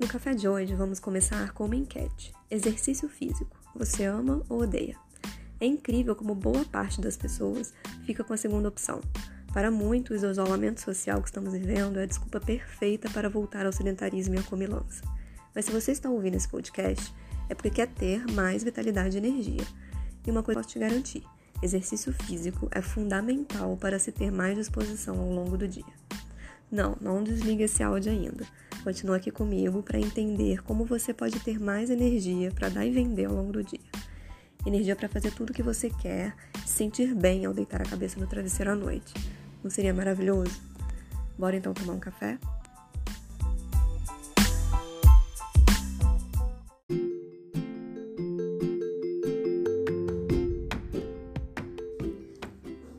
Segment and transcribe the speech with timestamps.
[0.00, 2.32] No café de hoje vamos começar com uma enquete.
[2.50, 3.54] Exercício físico.
[3.76, 4.96] Você ama ou odeia?
[5.60, 7.74] É incrível como boa parte das pessoas
[8.06, 9.02] fica com a segunda opção.
[9.52, 13.72] Para muitos, o isolamento social que estamos vivendo é a desculpa perfeita para voltar ao
[13.72, 15.02] sedentarismo e à comilança.
[15.54, 17.14] Mas se você está ouvindo esse podcast,
[17.50, 19.66] é porque quer ter mais vitalidade e energia.
[20.26, 21.22] E uma coisa posso te garantir:
[21.62, 25.84] exercício físico é fundamental para se ter mais disposição ao longo do dia.
[26.72, 28.46] Não, não desligue esse áudio ainda.
[28.82, 33.26] Continua aqui comigo para entender como você pode ter mais energia para dar e vender
[33.26, 33.80] ao longo do dia.
[34.64, 36.34] Energia para fazer tudo o que você quer,
[36.64, 39.12] se sentir bem ao deitar a cabeça no travesseiro à noite.
[39.62, 40.60] Não seria maravilhoso?
[41.38, 42.38] Bora então tomar um café?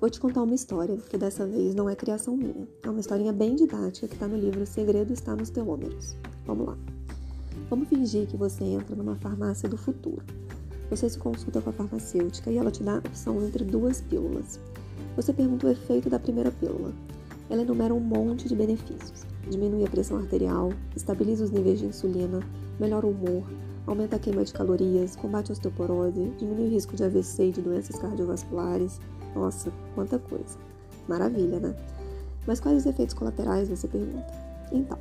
[0.01, 2.67] Vou te contar uma história, que dessa vez não é criação minha.
[2.81, 6.15] É uma historinha bem didática que está no livro O Segredo Está nos Telômeros.
[6.43, 6.77] Vamos lá.
[7.69, 10.23] Vamos fingir que você entra numa farmácia do futuro.
[10.89, 14.59] Você se consulta com a farmacêutica e ela te dá a opção entre duas pílulas.
[15.15, 16.91] Você pergunta o efeito da primeira pílula.
[17.47, 19.23] Ela enumera um monte de benefícios.
[19.51, 22.39] Diminui a pressão arterial, estabiliza os níveis de insulina,
[22.79, 23.43] melhora o humor,
[23.85, 27.61] aumenta a queima de calorias, combate a osteoporose, diminui o risco de AVC e de
[27.61, 28.99] doenças cardiovasculares,
[29.35, 30.57] nossa, quanta coisa.
[31.07, 31.75] Maravilha, né?
[32.45, 34.33] Mas quais os efeitos colaterais, você pergunta?
[34.71, 34.97] Então,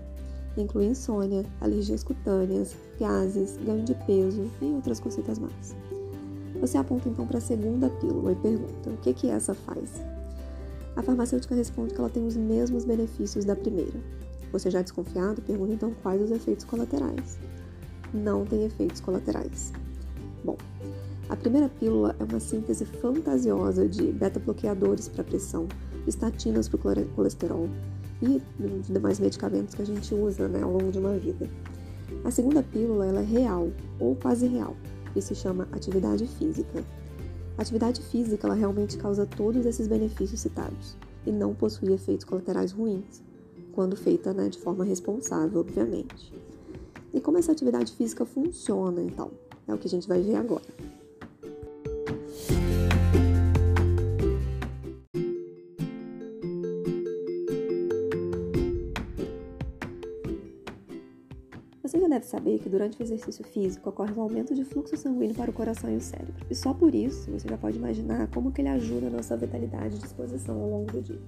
[0.56, 5.74] inclui insônia, alergias cutâneas, gases, ganho de peso e outras cositas mais.
[6.60, 10.02] Você aponta então para a segunda pílula e pergunta: o que que essa faz?
[10.96, 13.98] A farmacêutica responde que ela tem os mesmos benefícios da primeira.
[14.52, 17.38] Você já desconfiado, pergunta então quais os efeitos colaterais.
[18.12, 19.72] Não tem efeitos colaterais.
[20.44, 20.56] Bom,
[21.30, 25.68] a primeira pílula é uma síntese fantasiosa de beta-bloqueadores para pressão,
[26.04, 27.68] estatinas para o colesterol
[28.20, 28.42] e
[28.92, 31.48] demais medicamentos que a gente usa né, ao longo de uma vida.
[32.24, 33.70] A segunda pílula ela é real
[34.00, 34.74] ou quase real
[35.14, 36.82] e se chama atividade física.
[37.56, 42.72] A atividade física ela realmente causa todos esses benefícios citados e não possui efeitos colaterais
[42.72, 43.22] ruins,
[43.72, 46.34] quando feita né, de forma responsável, obviamente.
[47.14, 49.30] E como essa atividade física funciona, então?
[49.68, 50.89] É o que a gente vai ver agora.
[62.10, 65.54] Deve saber que durante o exercício físico ocorre um aumento de fluxo sanguíneo para o
[65.54, 66.34] coração e o cérebro.
[66.50, 69.96] E só por isso você já pode imaginar como que ele ajuda a nossa vitalidade
[69.96, 71.20] e disposição ao longo do dia.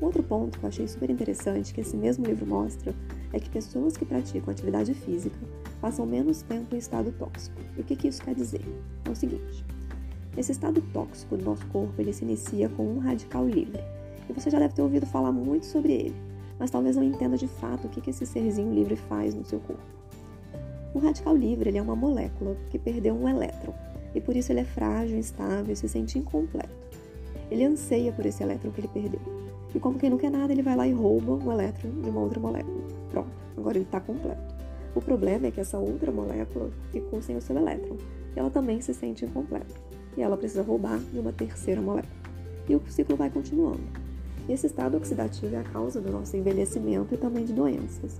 [0.00, 2.94] Outro ponto que eu achei super interessante que esse mesmo livro mostra
[3.32, 5.38] é que pessoas que praticam atividade física
[5.80, 7.60] passam menos tempo em estado tóxico.
[7.76, 8.62] E o que, que isso quer dizer?
[9.04, 9.64] É o seguinte:
[10.36, 13.82] esse estado tóxico do nosso corpo ele se inicia com um radical livre.
[14.28, 17.46] E você já deve ter ouvido falar muito sobre ele mas talvez não entenda de
[17.46, 19.95] fato o que esse serzinho livre faz no seu corpo.
[20.96, 23.74] O radical livre ele é uma molécula que perdeu um elétron
[24.14, 26.72] e por isso ele é frágil, instável e se sente incompleto.
[27.50, 29.20] Ele anseia por esse elétron que ele perdeu.
[29.74, 32.22] E como quem não quer nada, ele vai lá e rouba um elétron de uma
[32.22, 32.82] outra molécula.
[33.10, 34.54] Pronto, agora ele está completo.
[34.94, 37.98] O problema é que essa outra molécula ficou sem o seu elétron
[38.34, 39.74] e ela também se sente incompleta.
[40.16, 42.16] E ela precisa roubar de uma terceira molécula.
[42.70, 43.82] E o ciclo vai continuando.
[44.48, 48.16] Esse estado oxidativo é a causa do nosso envelhecimento e também de doenças.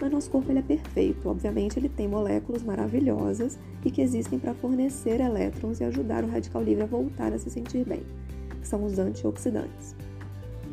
[0.00, 4.54] Mas nosso corpo ele é perfeito, obviamente ele tem moléculas maravilhosas e que existem para
[4.54, 8.02] fornecer elétrons e ajudar o radical livre a voltar a se sentir bem,
[8.60, 9.94] que são os antioxidantes.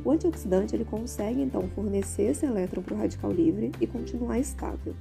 [0.05, 4.95] O antioxidante ele consegue então fornecer esse elétron para o radical livre e continuar estável,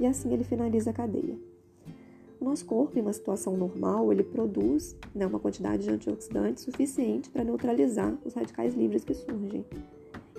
[0.00, 1.36] e assim ele finaliza a cadeia.
[2.40, 7.28] O nosso corpo, em uma situação normal, ele produz né, uma quantidade de antioxidantes suficiente
[7.30, 9.64] para neutralizar os radicais livres que surgem.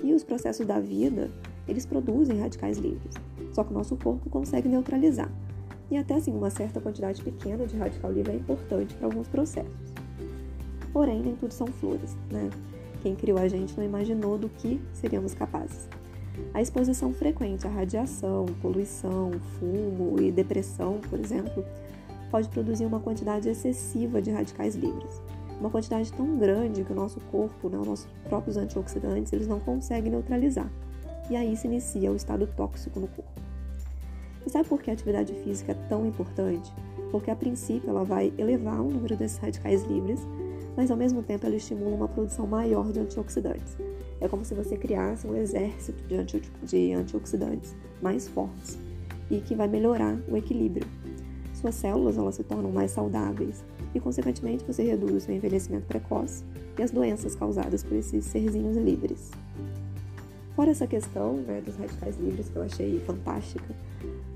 [0.01, 1.29] E os processos da vida,
[1.67, 3.13] eles produzem radicais livres,
[3.59, 5.29] só que o nosso corpo consegue neutralizar.
[5.91, 9.93] E até assim, uma certa quantidade pequena de radical livre é importante para alguns processos.
[10.93, 12.49] Porém, nem tudo são flores, né?
[13.01, 15.89] Quem criou a gente não imaginou do que seríamos capazes.
[16.53, 21.65] A exposição frequente à radiação, poluição, fumo e depressão, por exemplo,
[22.31, 25.21] pode produzir uma quantidade excessiva de radicais livres.
[25.59, 29.59] Uma quantidade tão grande que o nosso corpo, né, os nossos próprios antioxidantes, eles não
[29.59, 30.71] conseguem neutralizar.
[31.29, 33.48] E aí se inicia o estado tóxico no corpo.
[34.45, 36.71] E sabe por que a atividade física é tão importante?
[37.11, 40.19] Porque a princípio ela vai elevar o número desses radicais livres,
[40.75, 43.77] mas ao mesmo tempo ela estimula uma produção maior de antioxidantes.
[44.21, 48.77] É como se você criasse um exército de, anti de antioxidantes mais fortes
[49.29, 50.87] e que vai melhorar o equilíbrio
[51.59, 56.41] suas células elas se tornam mais saudáveis e, consequentemente, você reduz o seu envelhecimento precoce
[56.77, 59.29] e as doenças causadas por esses serzinhos livres.
[60.55, 63.75] Fora essa questão né, dos radicais livres que eu achei fantástica,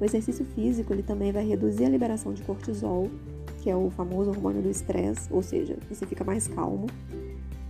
[0.03, 3.09] O exercício físico ele também vai reduzir a liberação de cortisol,
[3.61, 6.87] que é o famoso hormônio do estresse, ou seja, você fica mais calmo.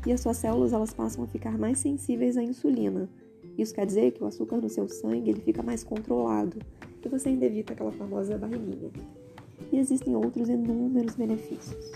[0.03, 3.07] E as suas células elas passam a ficar mais sensíveis à insulina.
[3.55, 6.57] Isso quer dizer que o açúcar no seu sangue ele fica mais controlado,
[7.03, 8.89] que você ainda evita aquela famosa barriguinha.
[9.71, 11.91] E existem outros inúmeros benefícios.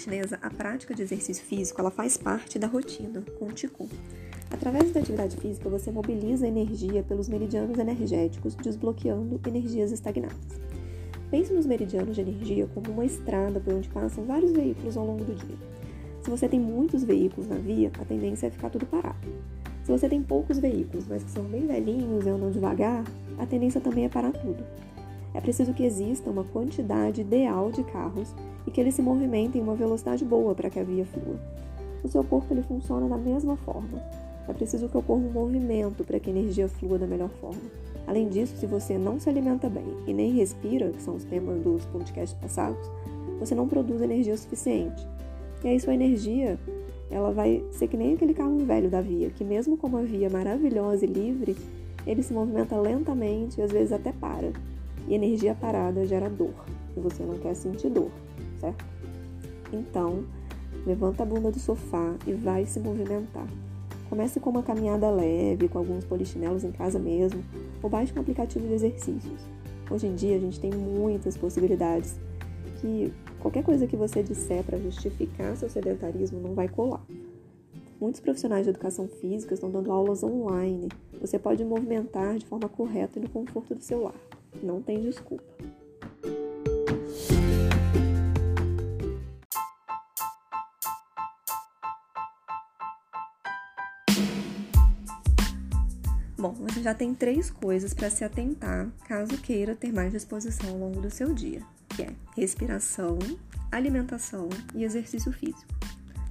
[0.00, 3.88] Chinesa, a prática de exercício físico ela faz parte da rotina com o.
[4.50, 10.60] Através da atividade física, você mobiliza energia pelos meridianos energéticos, desbloqueando energias estagnadas.
[11.30, 15.24] Pense nos meridianos de energia como uma estrada por onde passam vários veículos ao longo
[15.24, 15.56] do dia.
[16.22, 19.28] Se você tem muitos veículos na via, a tendência é ficar tudo parado.
[19.84, 23.04] Se você tem poucos veículos, mas que são bem velhinhos e andam devagar,
[23.38, 24.64] a tendência também é parar tudo.
[25.32, 28.34] É preciso que exista uma quantidade ideal de carros
[28.66, 31.38] e que eles se movimentem em uma velocidade boa para que a via flua.
[32.02, 34.02] O seu corpo ele funciona da mesma forma.
[34.48, 37.60] É preciso que ocorra um movimento para que a energia flua da melhor forma.
[38.06, 41.62] Além disso, se você não se alimenta bem e nem respira, que são os temas
[41.62, 42.90] dos podcasts passados,
[43.38, 45.06] você não produz energia suficiente.
[45.62, 46.58] E aí sua energia,
[47.10, 50.28] ela vai ser que nem aquele carro velho da via, que mesmo com uma via
[50.28, 51.56] maravilhosa e livre,
[52.06, 54.52] ele se movimenta lentamente e às vezes até para.
[55.10, 56.54] E energia parada gera dor,
[56.96, 58.12] e você não quer sentir dor,
[58.60, 58.84] certo?
[59.72, 60.24] Então,
[60.86, 63.48] levanta a bunda do sofá e vai se movimentar.
[64.08, 67.42] Comece com uma caminhada leve, com alguns polichinelos em casa mesmo,
[67.82, 69.40] ou baixe um aplicativo de exercícios.
[69.90, 72.16] Hoje em dia a gente tem muitas possibilidades
[72.80, 77.04] que qualquer coisa que você disser para justificar seu sedentarismo não vai colar.
[78.00, 80.88] Muitos profissionais de educação física estão dando aulas online.
[81.20, 84.14] Você pode movimentar de forma correta e no conforto do seu lar.
[84.62, 85.44] Não tem desculpa.
[96.40, 100.78] Bom, você já tem três coisas para se atentar caso queira ter mais disposição ao
[100.78, 101.60] longo do seu dia,
[101.90, 103.18] que é respiração,
[103.70, 105.70] alimentação e exercício físico.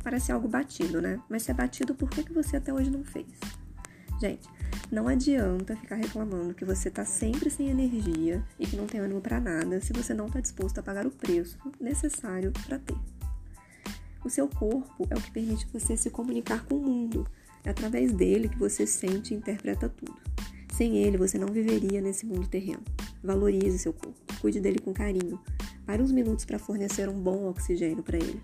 [0.03, 1.21] Parece algo batido, né?
[1.29, 3.27] Mas se é batido, por que, você até hoje não fez?
[4.19, 4.49] Gente,
[4.91, 9.21] não adianta ficar reclamando que você está sempre sem energia e que não tem ânimo
[9.21, 12.97] para nada se você não está disposto a pagar o preço necessário para ter.
[14.25, 17.27] O seu corpo é o que permite você se comunicar com o mundo.
[17.63, 20.17] É através dele que você sente e interpreta tudo.
[20.75, 22.81] Sem ele, você não viveria nesse mundo terreno.
[23.23, 25.39] Valorize seu corpo, cuide dele com carinho.
[25.85, 28.41] Pare uns minutos para fornecer um bom oxigênio para ele.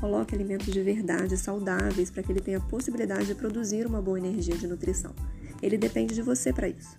[0.00, 4.18] Coloque alimentos de verdade, saudáveis, para que ele tenha a possibilidade de produzir uma boa
[4.18, 5.12] energia de nutrição.
[5.62, 6.96] Ele depende de você para isso.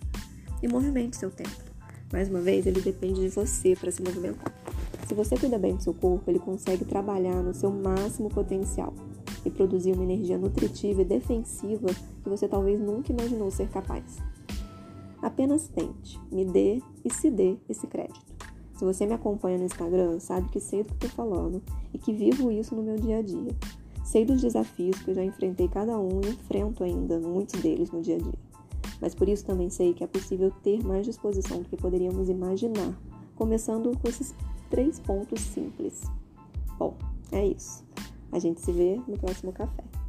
[0.62, 1.70] E movimente seu tempo.
[2.12, 4.52] Mais uma vez, ele depende de você para se movimentar.
[5.06, 8.92] Se você cuida bem do seu corpo, ele consegue trabalhar no seu máximo potencial
[9.44, 11.88] e produzir uma energia nutritiva e defensiva
[12.22, 14.18] que você talvez nunca imaginou ser capaz.
[15.22, 18.20] Apenas tente, me dê e se dê esse crédito.
[18.76, 21.62] Se você me acompanha no Instagram, sabe que sei do que estou falando
[21.92, 23.54] e que vivo isso no meu dia a dia.
[24.04, 28.00] Sei dos desafios que eu já enfrentei cada um e enfrento ainda muitos deles no
[28.00, 28.49] dia a dia
[29.00, 32.94] mas por isso também sei que é possível ter mais disposição do que poderíamos imaginar,
[33.34, 34.34] começando com esses
[34.68, 36.02] três pontos simples.
[36.78, 36.96] Bom,
[37.32, 37.84] é isso.
[38.32, 39.99] A gente se vê no próximo café.